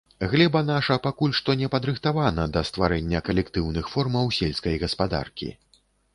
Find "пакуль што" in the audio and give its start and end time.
1.03-1.55